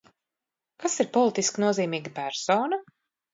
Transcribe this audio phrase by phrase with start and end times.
[0.83, 2.81] Kas ir politiski nozīmīga persona?